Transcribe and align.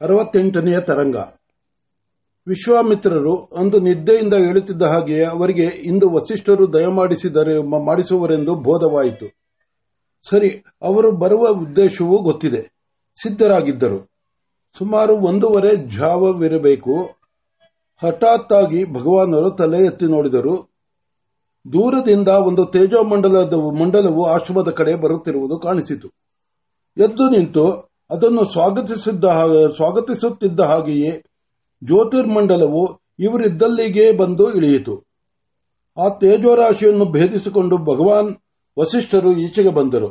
ಅರವತ್ತೆಂಟನೆಯ 0.00 0.80
ತರಂಗ. 0.80 1.16
ವಿಶ್ವಾಮಿತ್ರರು 2.48 3.36
ಅಂದು 3.44 3.80
ನಿದ್ದೆಯಿಂದ 3.80 4.34
ಹೇಳುತ್ತಿದ್ದ 4.34 4.82
ಹಾಗೆಯೇ 4.82 5.24
ಅವರಿಗೆ 5.24 5.64
ಇಂದು 5.64 6.10
ವಸಿಷ್ಠರು 6.10 6.72
ದಯಮಾಡಿಸಿದರೆ 6.72 7.84
ಮಾಡಿಸುವರೆಂದು 7.84 8.54
ಬೋಧವಾಯಿತು. 8.54 9.38
ಸರಿ, 10.30 10.64
ಅವರು 10.82 11.12
ಬರುವ 11.12 11.48
ಉದ್ದೇಶವೂ 11.48 12.18
ಗೊತ್ತಿದೆ. 12.18 12.62
ಸಿದ್ಧರಾಗಿದ್ದರು. 13.22 14.10
ಸುಮಾರು 14.78 15.16
ಒಂದೂವರೆ 15.16 15.76
ಜಾವವಿರಬೇಕು 15.76 17.02
ಹಠಾತ್ತಾಗಿ 18.02 18.84
ಭಗವಾನರು 18.84 19.50
ತಲೆ 19.50 19.84
ಎತ್ತಿ 19.84 20.06
ನೋಡಿದರು. 20.06 20.70
ದೂರದಿಂದ 21.72 22.28
ಒಂದು 22.28 22.64
ತೇಜೋಮಂಡಲದ, 22.64 23.54
ಮಂಡಲವು 23.54 24.24
ಆಶ್ರಮದ 24.24 24.70
ಕಡೆ 24.70 24.94
ಬರುತ್ತಿರುವುದು 24.94 25.58
ಕಾಣಿಸಿತು. 25.58 26.08
ಎದ್ದು 26.96 27.30
ನಿಂತು 27.30 27.87
ಅದನ್ನು 28.10 28.44
ಸ್ವಾಗತಿಸಿದ್ದ 28.44 29.24
ಸ್ವಾಗತಿಸುತ್ತಿದ್ದ 29.76 30.60
ಹಾಗೆಯೇ 30.60 31.10
ಜ್ಯೋತಿರ್ಮಂಡಲವು 31.84 33.00
ಇವರಿದ್ದಲ್ಲಿಗೆ 33.18 34.12
ಬಂದು 34.12 34.54
ಇಳಿಯಿತು. 34.54 35.04
ಆ 35.98 36.08
ತೇಜೋರಾಶಿಯನ್ನು 36.08 37.04
ಭೇದಿಸಿಕೊಂಡು 37.04 37.76
ಭಗವಾನ್ 37.78 38.36
ವಸಿಷ್ಠರು 38.78 39.32
ಈಚೆಗೆ 39.32 39.68
ಬಂದರು. 39.68 40.08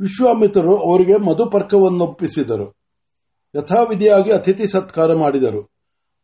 ವಿಶ್ವಾಮಿತ್ರರು 0.00 0.76
ಅವರಿಗೆ 0.76 1.16
ಮಧುಪರ್ಕವನ್ನೊಪ್ಪಿಸಿದರು. 1.16 2.76
ಯಥಾವಿಧಿಯಾಗಿ 3.56 4.32
ಅತಿಥಿ 4.32 4.68
ಸತ್ಕಾರ 4.68 5.14
ಮಾಡಿದರು. 5.14 5.70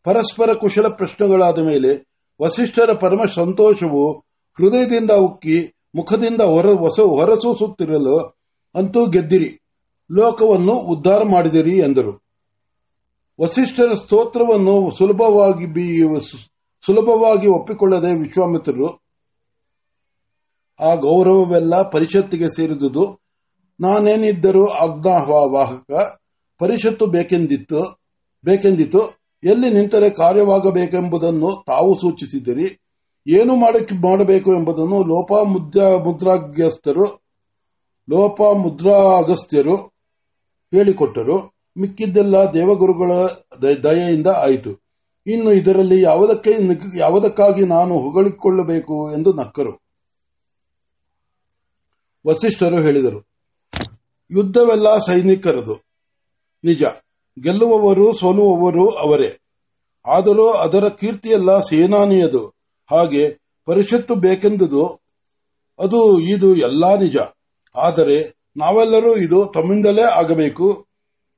ಪರಸ್ಪರ 0.05 0.53
ಕುಶಲ 0.53 0.89
ಪ್ರಶ್ನೆಗಳಾದ 0.89 1.59
ಮೇಲೆ 1.59 2.13
ವಸಿಷ್ಠರ 2.43 2.93
ಪರಮ 2.93 3.21
ಸಂತೋಷವು 3.35 4.19
ಹೃದಯದಿಂದ 4.59 5.11
ಉಕ್ಕಿ 5.11 5.75
ಮುಖದಿಂದ 5.95 6.41
ಹೊರ 6.41 6.67
ಹೊರಸೂಸುತ್ತಿರಲು 6.67 8.42
ಅಂತೂ 8.75 9.07
ಗೆದ್ದಿರಿ. 9.07 9.61
ಲೋಕವನ್ನು 10.13 10.73
ಉದ್ಧಾರ 10.73 11.23
ಮಾಡಿದಿರಿ 11.23 11.77
ಎಂದರು. 11.79 12.23
ವಸಿಷ್ಠರ 13.41 13.95
ಸ್ತೋತ್ರವನ್ನು 13.95 14.91
ಸುಲಭವಾಗಿ 14.99 15.67
ಸುಲಭವಾಗಿ 16.87 17.47
ಒಪ್ಪಿಕೊಳ್ಳದೆ 17.47 18.19
ವಿಶ್ವಾಮಿತ್ರರು, 18.19 18.89
ಆ 20.81 20.95
ಗೌರವವೆಲ್ಲ 20.95 21.83
ಪರಿಷತ್ತಿಗೆ 21.91 22.49
ಸೇರಿದುದು. 22.49 23.21
ನಾನೇನಿದ್ದರೂ 23.81 24.67
ಆಜ್ಞಾವಾಹಕ 24.67 26.21
ಪರಿಷತ್ತು 26.59 27.07
ಬೇಕೆಂದಿತ್ತು, 27.07 28.01
ಬೇಕೆಂದಿತು, 28.45 29.01
ಎಲ್ಲಿ 29.45 29.71
ನಿಂತರೆ 29.71 30.11
ಕಾರ್ಯವಾಗಬೇಕೆಂಬುದನ್ನು 30.11 31.65
ತಾವು 31.67 31.95
ಸೂಚಿಸಿದಿರಿ. 32.01 32.81
ಏನು 33.27 33.57
ಮಾಡಬೇಕು 33.57 34.55
ಎಂಬುದನ್ನು 34.55 35.03
ಲೋಪ 35.03 35.33
ಮುದ್ರಾಗ್ಯಸ್ಥರು 36.05 37.22
ಲೋಪಾಮುದ್ರಾ 38.11 38.95
ಅಗಸ್ತ್ಯರು 39.19 39.77
ಹೇಳಿಕೊಟ್ಟರು, 40.75 41.53
ಮಿಕ್ಕಿದ್ದೆಲ್ಲ 41.79 42.37
ದೇವಗುರುಗಳ 42.37 43.13
ದಯೆಯಿಂದ 43.63 44.27
ಆಯಿತು. 44.27 44.83
ಇನ್ನು 45.27 45.53
ಇದರಲ್ಲಿ 45.53 46.03
ಯಾವುದಕ್ಕೆ, 46.03 46.51
ಯಾವುದಕ್ಕಾಗಿ 46.99 47.65
ನಾನು 47.65 47.99
ಹೊಗಳಿಕೊಳ್ಳಬೇಕು 47.99 49.13
ಎಂದು 49.13 49.33
ನಕ್ಕರು. 49.33 49.73
ವಸಿಷ್ಠರು 52.27 52.79
ಹೇಳಿದರು, 52.79 53.21
ಯುದ್ಧವೆಲ್ಲ 54.31 54.99
ಸೈನಿಕರದು. 54.99 55.75
ನಿಜ, 56.65 56.83
ಗೆಲ್ಲುವವರು 57.43 58.17
ಸೋಲುವವರು 58.17 58.91
ಅವರೇ. 58.91 59.39
ಆದರೂ 60.07 60.51
ಅದರ 60.51 60.89
ಕೀರ್ತಿಯೆಲ್ಲ 60.89 61.59
ಸೇನಾನಿಯದು. 61.61 62.47
ಹಾಗೆ 62.91 63.39
ಪರಿಷತ್ತು 63.65 64.15
ಬೇಕೆಂದುದು, 64.15 64.87
ಅದು, 65.79 66.21
ಇದು 66.21 66.57
ಎಲ್ಲಾ 66.57 66.97
ನಿಜ. 66.97 67.17
ಆದರೆ 67.75 68.43
ನಾವೆಲ್ಲರೂ 68.57 69.17
ಇದು 69.17 69.47
ತಮ್ಮಿಂದಲೇ 69.47 70.03
ಆಗಬೇಕು, 70.03 70.87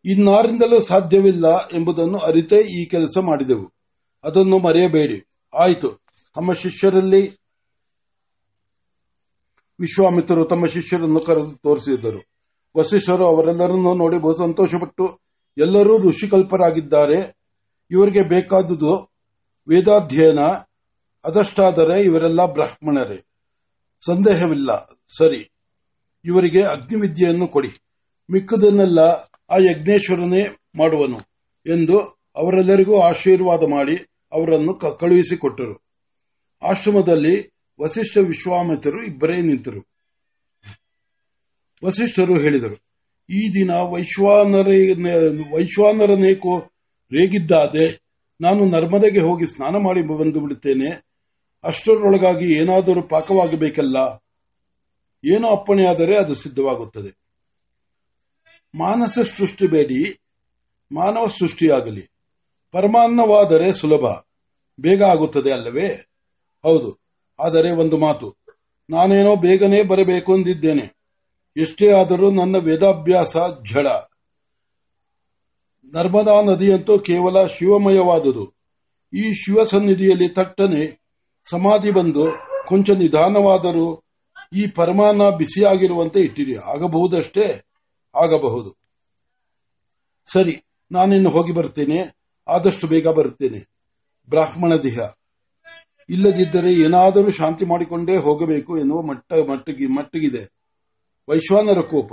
ಇನ್ನಾರಿಂದಲೂ 0.04 0.80
ಸಾಧ್ಯವಿಲ್ಲ 0.80 1.68
ಎಂಬುದನ್ನು 1.68 2.18
ಅರಿತೇ 2.18 2.60
ಈ 2.60 2.84
ಕೆಲಸ 2.86 3.18
ಮಾಡಿದೆವು. 3.18 3.72
ಅದನ್ನು 4.24 4.58
ಮರೆಯಬೇಡಿ. 4.58 5.24
ಆಯಿತು. 5.54 6.04
ತಮ್ಮ 6.34 6.52
ಶಿಷ್ಯರಲ್ಲಿ 6.52 7.30
ವಿಶ್ವಾಮಿತ್ರರು 9.80 10.44
ತಮ್ಮ 10.44 10.66
ಶಿಷ್ಯರನ್ನು 10.66 11.20
ಕರೆದು 11.20 11.52
ತೋರಿಸಿದ್ದರು 11.52 12.34
ವಸಿಷ್ಠರು 12.76 13.26
ಅವರೆಲ್ಲರನ್ನು 13.26 13.94
ನೋಡಿ 13.94 14.18
ಬಹು 14.18 14.34
ಸಂತೋಷಪಟ್ಟು 14.34 15.20
ಎಲ್ಲರೂ 15.58 15.98
ಋಷಿಕಲ್ಪರಾಗಿದ್ದಾರೆ. 15.98 17.36
ಇವರಿಗೆ 17.90 18.22
ಬೇಕಾದುದು 18.22 19.14
ವೇದಾಧ್ಯಯನ, 19.68 20.40
ಅದಷ್ಟಾದರೆ 21.24 22.02
ಇವರೆಲ್ಲ 22.02 22.52
ಬ್ರಾಹ್ಮಣರೇ. 22.52 23.26
ಸಂದೇಹವಿಲ್ಲ. 24.06 24.90
ಸರಿ. 25.18 25.53
ಇವರಿಗೆ 26.24 26.62
ಅಗ್ನಿವಿದ್ಯೆಯನ್ನು 26.64 27.46
ಕೊಡಿ. 27.48 27.70
ಮಿಕ್ಕದನ್ನೆಲ್ಲ 28.30 29.00
ಆ 29.50 29.56
ಯಜ್ಞೇಶ್ವರನೇ 29.70 30.42
ಮಾಡುವನು 30.76 31.18
ಎಂದು 31.66 31.96
ಅವರೆಲ್ಲರಿಗೂ 32.36 32.94
ಆಶೀರ್ವಾದ 33.00 33.62
ಮಾಡಿ 33.70 33.96
ಅವರನ್ನು 34.32 34.74
ಕಳುಹಿಸಿಕೊಟ್ಟರು. 34.74 35.74
ಆಶ್ರಮದಲ್ಲಿ 36.62 37.34
ವಸಿಷ್ಠ 37.80 38.16
ವಿಶ್ವಾಮಿತ್ರರು 38.18 39.00
ಇಬ್ಬರೇ 39.04 39.36
ನಿಂತರು. 39.40 39.80
ವಸಿಷ್ಠರು 41.84 42.34
ಹೇಳಿದರು, 42.38 42.76
ಈ 43.30 43.40
ದಿನ 43.54 43.70
ವೈಶ್ವಾನರೇ 43.92 44.78
ರೇಗಿದ್ದಾದೆ, 47.12 47.86
ನಾನು 48.40 48.64
ನರ್ಮದೆಗೆ 48.64 49.20
ಹೋಗಿ 49.20 49.46
ಸ್ನಾನ 49.46 49.76
ಮಾಡಿ 49.76 50.02
ಬಂದು 50.02 50.40
ಬಿಡುತ್ತೇನೆ. 50.40 50.90
ಅಷ್ಟರೊಳಗಾಗಿ 51.64 52.46
ಏನಾದರೂ 52.54 53.02
ಪಾಕವಾಗಬೇಕಲ್ಲ. 53.02 53.98
ಏನೋ 55.32 55.48
ಅಪ್ಪಣೆಯಾದರೆ 55.48 56.16
ಅದು 56.16 56.34
ಸಿದ್ಧವಾಗುತ್ತದೆ. 56.34 57.10
ಮಾನಸ 58.74 59.18
ಸೃಷ್ಟಿ 59.38 59.66
ಬೇಡಿ, 59.66 60.00
ಮಾನವ 60.90 61.26
ಸೃಷ್ಟಿಯಾಗಲಿ. 61.28 62.04
ಪರಮಾನ್ನವಾದರೆ 62.72 63.72
ಸುಲಭ, 63.72 64.04
ಬೇಗ 64.78 65.02
ಆಗುತ್ತದೆ 65.02 65.52
ಅಲ್ಲವೇ? 65.52 65.88
ಹೌದು, 66.64 66.90
ಆದರೆ 67.38 67.70
ಒಂದು 67.70 67.96
ಮಾತು, 67.96 68.28
ನಾನೇನೋ 68.90 69.36
ಬೇಗನೆ 69.36 69.82
ಬರಬೇಕು 69.82 70.34
ಅಂದಿದ್ದೇನೆ. 70.34 70.86
ಎಷ್ಟೇ 71.56 71.92
ಆದರೂ 71.92 72.30
ನನ್ನ 72.30 72.56
ವೇದಾಭ್ಯಾಸ 72.56 73.36
ಝಡ. 73.72 73.86
ನರ್ಮದಾ 75.92 76.36
ನದಿಯಂತೂ 76.42 76.98
ಕೇವಲ 76.98 77.46
ಶಿವಮಯವಾದುದು. 77.46 78.44
ಈ 79.12 79.32
ಶಿವ 79.32 79.64
ಸನ್ನಿಧಿಯಲ್ಲಿ 79.64 80.28
ತಟ್ಟನೆ, 80.28 80.82
ಸಮಾಧಿ 81.48 81.90
ಬಂದು 81.90 82.24
ಕೊಂಚ 82.66 82.90
ನಿಧಾನವಾದರೂ 82.90 84.03
ಈ 84.54 84.66
ಪರಮಾನ 84.66 85.30
ಬಿಸಿಯಾಗಿರುವಂತೆ 85.30 86.20
ಇಟ್ಟಿರಿ. 86.20 86.56
ಆಗಬಹುದಷ್ಟೇ? 86.56 87.64
ಆಗಬಹುದು. 88.22 88.76
ಸರಿ, 90.32 90.62
ನಾನಿನ್ನು 90.92 91.30
ಹೋಗಿ 91.30 91.52
ಬರ್ತೇನೆ. 91.52 92.16
ಆದಷ್ಟು 92.48 92.86
ಬೇಗ 92.86 93.08
ಬರುತ್ತೇನೆ. 93.08 93.68
ಬ್ರಾಹ್ಮಣ 94.28 94.76
ದೇಹ. 94.76 94.98
ಇಲ್ಲದಿದ್ದರೆ 96.08 96.72
ಏನಾದರೂ 96.72 97.30
ಶಾಂತಿ 97.30 97.64
ಮಾಡಿಕೊಂಡೇ 97.64 98.16
ಹೋಗಬೇಕು 98.16 98.78
ಎನ್ನುವ 98.78 99.02
ಮಟ್ಟ, 99.02 99.32
ಮಟ್ಟಿಗೆ, 99.32 99.86
ಮಟ್ಟಿಗಿದೆ. 99.86 100.52
ವೈಶ್ವಾನರ 101.28 101.80
ಕೋಪ 101.80 102.12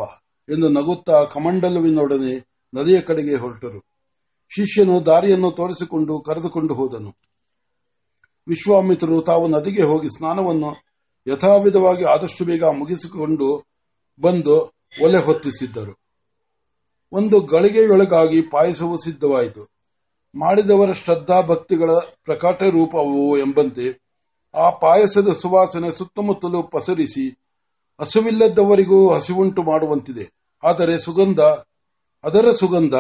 ಎಂದು 0.52 0.70
ನಗುತ್ತಾ 0.70 1.24
ಕಮಂಡಲುವಿನೊಡನೆ 1.24 2.48
ನದಿಯ 2.76 3.02
ಕಡೆಗೆ 3.02 3.36
ಹೊರಟರು. 3.36 3.80
ಶಿಷ್ಯನು 4.50 5.06
ದಾರಿಯನ್ನು 5.06 5.52
ತೋರಿಸಿಕೊಂಡು 5.52 6.22
ಕರೆದುಕೊಂಡು 6.22 6.74
ಹೋದನು. 6.74 7.16
ವಿಶ್ವಾಮಿತ್ರರು 8.48 9.22
ತಾವು 9.22 9.48
ನದಿಗೆ 9.48 9.84
ಹೋಗಿ 9.84 10.10
ಸ್ನಾನವನ್ನು 10.10 10.91
ಯಥಾವಿಧವಾಗಿ 11.28 12.04
ಆದಷ್ಟು 12.04 12.46
ಬೇಗ 12.46 12.64
ಮುಗಿಸಿಕೊಂಡು 12.64 13.64
ಬಂದು 14.20 14.74
ಒಲೆ 15.02 15.18
ಹೊತ್ತಿಸಿದ್ದರು. 15.18 16.00
ಒಂದು 17.12 17.40
ಗಳಿಗೆಯೊಳಗಾಗಿ 17.40 18.42
ಪಾಯಸವು 18.42 18.98
ಸಿದ್ಧವಾಯಿತು. 18.98 19.70
ಮಾಡಿದವರ 20.36 20.92
ಶ್ರದ್ಧಾ 20.92 21.42
ಭಕ್ತಿಗಳ 21.42 21.92
ಪ್ರಕಾಟ 22.24 22.64
ರೂಪವು 22.64 23.38
ಎಂಬಂತೆ 23.38 24.02
ಆ 24.56 24.70
ಪಾಯಸದ 24.70 25.34
ಸುವಾಸನೆ 25.34 25.92
ಸುತ್ತಮುತ್ತಲೂ 25.92 26.64
ಪಸರಿಸಿ 26.64 27.38
ಹಸುವಿಲ್ಲದವರಿಗೂ 28.02 29.10
ಹಸಿವುಂಟು 29.10 29.64
ಮಾಡುವಂತಿದೆ. 29.64 30.32
ಆದರೆ 30.64 30.98
ಸುಗಂಧ, 30.98 31.40
ಅದರ 32.24 32.52
ಸುಗಂಧ 32.52 32.96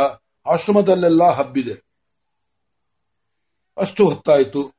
ಆಶ್ರಮದಲ್ಲೆಲ್ಲ 0.45 1.23
ಹಬ್ಬಿದೆ. 1.23 1.73
ಅಷ್ಟು 3.77 4.09
ಹೊತ್ತಾಯಿತು. 4.09 4.71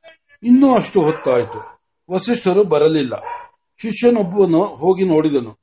ಇನ್ನೂ 0.43 0.75
ಅಷ್ಟು 0.75 1.01
ಹೊತ್ತಾಯಿತು. 1.01 1.73
ವಸಿಷ್ಠರು 2.11 2.63
ಬರಲಿಲ್ಲ. 2.63 3.13
ಶಿಷ್ಯನೊಬ್ಬನು 3.83 4.65
ಹೋಗಿ 4.65 5.03
ನೋಡಿದನು. 5.03 5.59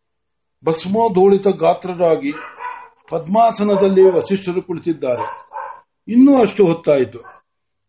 ಭಸ್ಮೋಧೂಳಿತ 0.65 1.49
ಗಾತ್ರರಾಗಿ 1.49 2.33
ಪದ್ಮಾಸನದಲ್ಲಿ 3.09 4.03
ವಸಿಷ್ಠರು 4.03 4.63
ಕುಳಿತಿದ್ದಾರೆ. 4.63 5.27
ಇನ್ನೂ 6.09 6.43
ಅಷ್ಟು 6.43 6.67
ಹೊತ್ತಾಯಿತು. 6.67 7.19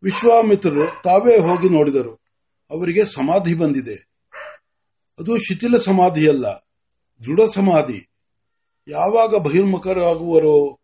ವಿಶ್ವಾಮಿತ್ರರು 0.04 1.02
ತಾವೇ 1.02 1.38
ಹೋಗಿ 1.38 1.70
ನೋಡಿದರು. 1.70 2.14
ಅವರಿಗೆ 2.72 3.06
ಸಮಾಧಿ 3.06 3.54
ಬಂದಿದೆ. 3.54 3.96
ಅದು 5.20 5.38
ಶಿಥಿಲ 5.38 5.78
ಸಮಾಧಿಯಲ್ಲ, 5.78 6.48
ದೃಢ 7.22 7.40
ಸಮಾಧಿ. 7.56 8.10
ಯಾವಾಗ 8.88 9.36
ಬಹಿರ್ಮುಖರಾಗುವರೋ 9.36 10.80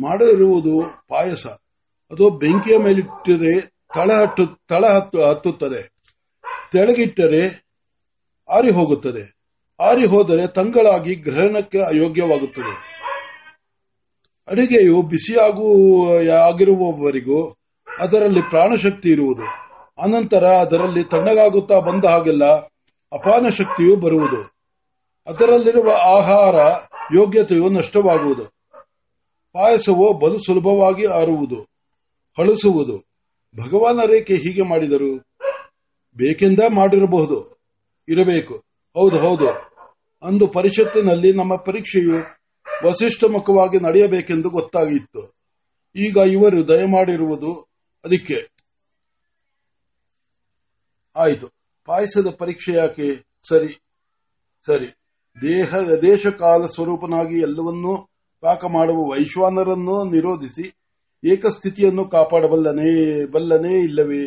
ಮಾಡಿರುವುದು 0.00 1.06
ಪಾಯಸ. 1.08 1.46
ಅದು 2.10 2.30
ಬೆಂಕಿಯ 2.30 2.78
ಮೇಲಿಟ್ಟರೆ 2.78 3.60
ತಳ 3.94 4.12
ಹತ್ತು 4.22 4.46
ತಳ 4.68 4.86
ಹತ್ತು, 4.86 5.24
ಹತ್ತುತ್ತದೆ. 5.24 5.92
ತೆಳಗಿಟ್ಟರೆ 6.72 7.69
ಆರಿ 8.50 8.70
ಹೋಗುತ್ತದೆ. 8.70 9.40
ಆರಿ 9.80 10.06
ಹೋದರೆ 10.06 10.46
ತಂಗಳಾಗಿ 10.46 11.14
ಗ್ರಹಣಕ್ಕೆ 11.14 11.82
ಅಯೋಗ್ಯವಾಗುತ್ತದೆ. 11.82 12.90
ಅಡಿಗೆಯು 14.48 15.02
ಬಿಸಿಯಾಗು 15.02 16.06
ಆಗಿರುವವರೆಗೂ 16.30 17.56
ಅದರಲ್ಲಿ 17.98 18.42
ಪ್ರಾಣಶಕ್ತಿ 18.42 19.08
ಇರುವುದು. 19.08 19.42
ಅನಂತರ 20.02 20.46
ಅದರಲ್ಲಿ 20.46 21.04
ತಣ್ಣಗಾಗುತ್ತಾ 21.04 21.78
ಬಂದ 21.78 22.04
ಹಾಗೆಲ್ಲ 22.04 22.44
ಅಪಾನ 23.12 23.48
ಶಕ್ತಿಯು 23.48 23.96
ಬರುವುದು. 23.96 24.50
ಅದರಲ್ಲಿರುವ 25.26 25.90
ಆಹಾರ 25.90 26.54
ಯೋಗ್ಯತೆಯು 27.14 27.68
ನಷ್ಟವಾಗುವುದು. 27.68 28.44
ಪಾಯಸವು 29.52 30.12
ಬಲು 30.12 30.38
ಸುಲಭವಾಗಿ 30.38 31.06
ಆರುವುದು, 31.06 31.66
ಹಳಸುವುದು. 32.38 33.04
ಭಗವಾನರೇಕೆ 33.56 34.34
ಹೀಗೆ 34.34 34.62
ಮಾಡಿದರು. 34.62 35.10
ಬೇಕೆಂದ 36.16 36.60
ಮಾಡಿರಬಹುದು. 36.68 37.59
ಇರಬೇಕು. 38.10 38.54
ಹೌದು 38.94 39.18
ಹೌದು. 39.18 39.48
ಅಂದು 40.22 40.46
ಪರಿಷತ್ತಿನಲ್ಲಿ 40.46 41.32
ನಮ್ಮ 41.32 41.56
ಪರೀಕ್ಷೆಯು 41.56 42.14
ವಸಿಷ್ಠ 42.86 43.24
ಮುಖವಾಗಿ 43.24 43.78
ನಡೆಯಬೇಕೆಂದು 43.78 44.50
ಗೊತ್ತಾಗಿತ್ತು. 44.50 45.34
ಈಗ 45.96 46.16
ಇವರು 46.16 46.68
ದಯಮಾಡಿರುವುದು 46.68 47.54
ಅದಕ್ಕೆ. 48.04 48.50
ಆಯಿತು. 51.16 51.48
ಪಾಯಸದ 51.86 52.30
ಪರೀಕ್ಷೆ 52.30 52.72
ಯಾಕೆ? 52.72 53.38
ಸರಿ. 53.48 53.80
ಸರಿ. 54.66 54.86
ದೇಹ, 55.42 55.76
ದೇಶಕಾಲ 55.80 56.66
ಸ್ವರೂಪನಾಗಿ 56.66 57.40
ಎಲ್ಲವನ್ನೂ 57.40 58.08
ಪಾಕ 58.40 58.64
ಮಾಡುವ 58.64 59.10
ವೈಶ್ವಾನರನ್ನು 59.10 60.04
ನಿರೋಧಿಸಿ 60.04 60.74
ಏಕಸ್ಥಿತಿಯನ್ನು 61.24 62.04
ಕಾಪಾಡಬಲ್ಲನೇ, 62.04 63.24
ಬಲ್ಲನೇ 63.26 63.78
ಇಲ್ಲವೇ 63.78 64.24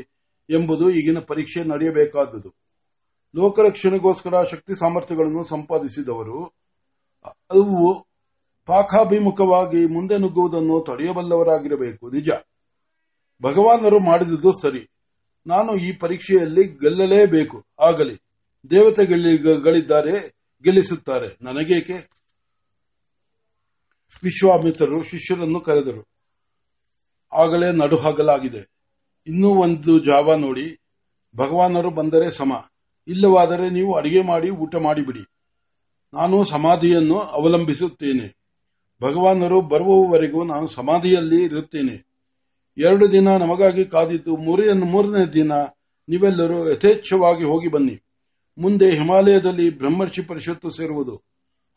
ಎಂಬುದು 0.50 0.89
ಈಗಿನ 0.89 1.19
ಪರೀಕ್ಷೆ 1.19 1.63
ನಡೆಯಬೇಕಾದುದು. 1.63 2.62
ಲೋಕರಕ್ಷಣೆಗೋಸ್ಕರ 3.35 4.44
ಶಕ್ತಿ 4.51 4.75
ಸಾಮರ್ಥ್ಯಗಳನ್ನು 4.75 5.44
ಸಂಪಾದಿಸಿದವರು, 5.44 6.45
ಅವು 7.25 8.07
ಪಾಕಾಭಿಮುಖವಾಗಿ 8.65 9.85
ಮುಂದೆ 9.85 10.18
ನುಗ್ಗುವುದನ್ನು 10.18 10.83
ತಡೆಯಬಲ್ಲವರಾಗಿರಬೇಕು. 10.88 12.12
ನಿಜ. 12.12 12.30
ಭಗವಾನರು 13.41 14.00
ಮಾಡಿದುದು 14.00 14.62
ಸರಿ. 14.62 14.89
ನಾನು 15.47 15.75
ಈ 15.75 15.91
ಪರೀಕ್ಷೆಯಲ್ಲಿ 15.91 16.68
ಗೆಲ್ಲಲೇಬೇಕು. 16.68 17.65
ಆಗಲಿ. 17.80 18.15
ದೇವತೆಗಳಿದ್ದಾರೆ 18.69 20.35
ಗೆಲ್ಲಿಸುತ್ತಾರೆ. 20.63 21.38
ನನಗೇಕೆ? 21.41 21.94
ವಿಶ್ವಾಮಿತ್ರರು, 24.24 25.03
ಶಿಷ್ಯರನ್ನು 25.03 25.59
ಕರೆದರು. 25.59 26.07
ಆಗಲೇ 27.33 27.71
ನಡುಹಗಲಾಗಿದೆ 27.71 28.71
ಇನ್ನೂ 29.27 29.50
ಒಂದು 29.50 30.00
ಜಾವ 30.00 30.35
ನೋಡಿ. 30.35 30.80
ಭಗವಾನರು 31.35 31.89
ಬಂದರೆ 31.89 32.31
ಸಮ. 32.31 32.69
ಇಲ್ಲವಾದರೆ 33.07 33.69
ನೀವು 33.69 33.94
ಅಡಿಗೆ 33.94 34.21
ಮಾಡಿ 34.21 34.50
ಊಟ 34.50 34.75
ಮಾಡಿಬಿಡಿ. 34.75 35.19
ನಾನು 36.13 36.44
ಸಮಾಧಿಯನ್ನು 36.44 37.19
ಅವಲಂಬಿಸುತ್ತೇನೆ. 37.19 38.44
ಭಗವಾನರು 39.01 39.61
ಬರುವವರೆಗೂ 39.61 40.44
ನಾನು 40.44 40.67
ಸಮಾಧಿಯಲ್ಲಿ 40.67 41.44
ಇರುತ್ತೇನೆ. 41.44 42.07
ಎರಡು 42.77 43.11
ದಿನ 43.11 43.38
ನಮಗಾಗಿ 43.38 43.85
ಕಾದಿದ್ದು 43.85 44.38
ಮೂರನೇ 44.38 44.73
ಮೂರನೇ 44.73 45.25
ದಿನ 45.25 45.51
ನೀವೆಲ್ಲರೂ 46.09 46.69
ಯಥೇಚ್ಛವಾಗಿ 46.69 47.44
ಹೋಗಿ 47.44 47.67
ಬನ್ನಿ. 47.67 48.03
ಮುಂದೆ 48.57 48.91
ಹಿಮಾಲಯದಲ್ಲಿ 48.91 49.77
ಬ್ರಹ್ಮರ್ಷಿ 49.77 50.21
ಪರಿಷತ್ತು 50.21 50.71
ಸೇರುವುದು. 50.71 51.23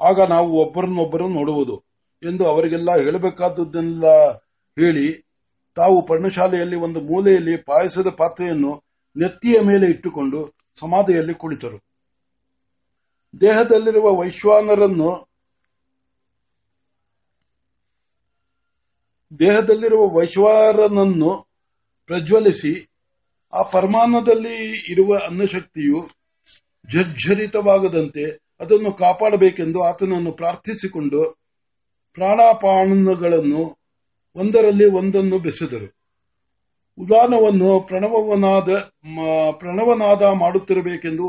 ಆಗ 0.00 0.20
ನಾವು 0.20 0.52
ಒಬ್ಬರನ್ನೊಬ್ಬರು 0.52 1.28
ನೋಡುವುದು 1.28 1.84
ಎಂದು 2.22 2.44
ಅವರಿಗೆಲ್ಲ 2.44 2.96
ಹೇಳಬೇಕಾದದ್ದೆಲ್ಲ 2.96 4.06
ಹೇಳಿ 4.78 5.26
ತಾವು 5.74 6.06
ಪರ್ಣಶಾಲೆಯಲ್ಲಿ 6.06 6.76
ಒಂದು 6.76 7.00
ಮೂಲೆಯಲ್ಲಿ 7.00 7.56
ಪಾಯಸದ 7.56 8.08
ಪಾತ್ರೆಯನ್ನು 8.08 8.84
ನೆತ್ತಿಯ 9.16 9.60
ಮೇಲೆ 9.60 9.86
ಇಟ್ಟುಕೊಂಡು 9.86 10.55
ಸಮಾಧಿಯಲ್ಲಿ 10.80 11.34
ಕುಳಿತರು. 11.34 11.78
ದೇಹದಲ್ಲಿರುವ 13.40 14.16
ವೈಶ್ವಾನರನ್ನು 14.16 15.28
ದೇಹದಲ್ಲಿರುವ 19.38 20.16
ವೈಶ್ವಾನರನ್ನು 20.16 21.48
ಪ್ರಜ್ವಲಿಸಿ 22.06 22.90
ಆ 23.52 23.62
ಪರಮಾನದಲ್ಲಿ 23.62 24.56
ಇರುವ 24.92 25.18
ಅನ್ನಶಕ್ತಿಯು 25.18 26.08
ಜರ್ಜರಿತವಾಗದಂತೆ 26.92 28.24
ಅದನ್ನು 28.60 28.92
ಕಾಪಾಡಬೇಕೆಂದು 28.92 29.82
ಆತನನ್ನು 29.82 30.32
ಪ್ರಾರ್ಥಿಸಿಕೊಂಡು 30.32 31.38
ಪ್ರಾಣಾಪಾನಗಳನ್ನು 32.12 33.78
ಒಂದರಲ್ಲಿ 34.34 34.86
ಒಂದನ್ನು 34.86 35.38
ಬೆಸೆದರು. 35.38 35.95
ಉದಾನವನ್ನು 36.98 37.80
ಪ್ರಣವನಾದ 37.80 38.78
ಪ್ರಣವನಾದ 39.58 40.22
ಮಾಡುತ್ತಿರಬೇಕೆಂದು 40.22 41.24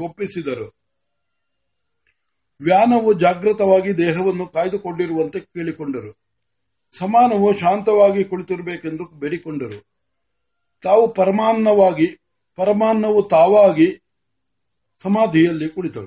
ಒಪ್ಪಿಸಿದರು. 0.00 0.74
ವ್ಯಾನವು 2.60 3.12
ಜಾಗೃತವಾಗಿ 3.12 3.92
ದೇಹವನ್ನು 3.92 4.46
ಕಾಯ್ದುಕೊಂಡಿರುವಂತೆ 4.46 5.40
ಕೇಳಿಕೊಂಡರು. 5.40 6.12
ಸಮಾನವು 6.98 7.58
ಶಾಂತವಾಗಿ 7.58 8.24
ಕುಳಿತಿರಬೇಕೆಂದು 8.24 9.04
ಬೇಡಿಕೊಂಡರು. 9.04 9.86
ತಾವು 10.82 11.14
ಪರಮಾನ್ನವಾಗಿ, 11.14 12.20
ಪರಮಾನ್ನವು 12.56 13.22
ತಾವಾಗಿ 13.22 14.02
ಸಮಾಧಿಯಲ್ಲಿ 15.02 15.68
ಕುಳಿತರು. 15.68 16.06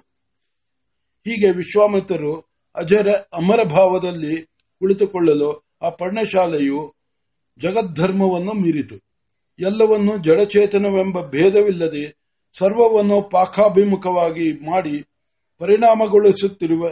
ಹೀಗೆ 1.26 1.52
ವಿಶ್ವಾಮಿತ್ರರು 1.52 2.46
ಅಜರ 2.76 3.08
ಅಮರ 3.12 3.64
ಭಾವದಲ್ಲಿ 3.64 4.42
ಕುಳಿತುಕೊಳ್ಳಲು 4.80 5.66
ಆ 5.82 5.90
ಪರ್ಣಶಾಲೆಯು 5.90 6.95
ಜಗದ್ಧರ್ಮವನ್ನು 7.62 8.54
ಮೀರಿತು. 8.54 8.96
ಎಲ್ಲವನ್ನು 9.60 10.18
ಜಡಚೇತನವೆಂಬ 10.18 11.22
ಭೇದವಿಲ್ಲದೆ 11.30 12.16
ಸರ್ವವನ್ನು 12.54 13.22
ಪಾಕಾಭಿಮುಖವಾಗಿ 13.22 14.52
ಮಾಡಿ 14.52 15.06
ಪರಿಣಾಮಗೊಳಿಸುತ್ತಿರುವ 15.60 16.90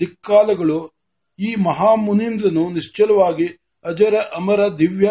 ದಿಕ್ಕಾಲಗಳು 0.00 0.92
ಈ 1.38 1.54
ಮಹಾಮುನೀಂದ್ರನು 1.54 2.70
ನಿಶ್ಚಲವಾಗಿ 2.70 3.46
ಅಜರ, 3.84 4.14
ಅಮರ, 4.14 4.68
ದಿವ್ಯ, 4.68 5.10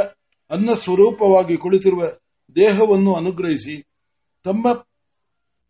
ಅನ್ನ 0.50 0.74
ಸ್ವರೂಪವಾಗಿ 0.74 1.58
ಕುಳಿತಿರುವ 1.58 2.04
ದೇಹವನ್ನು 2.56 3.14
ಅನುಗ್ರಹಿಸಿ 3.14 3.82
ತಮ್ಮ 4.44 4.74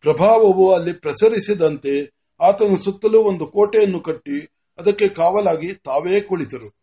ಪ್ರಭಾವವು 0.01 0.74
ಅಲ್ಲಿ 0.74 0.94
ಪ್ರಸರಿಸಿದಂತೆ 0.94 2.12
ಆತನ 2.41 2.75
ಸುತ್ತಲೂ 2.75 3.19
ಒಂದು 3.21 3.45
ಕೋಟೆಯನ್ನು 3.45 4.00
ಕಟ್ಟಿ 4.00 4.38
ಅದಕ್ಕೆ 4.77 5.07
ಕಾವಲಾಗಿ 5.07 5.74
ತಾವೇ 5.74 6.21
ಕುಳಿತರು. 6.21 6.82